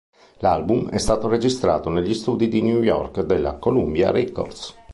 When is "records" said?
4.09-4.75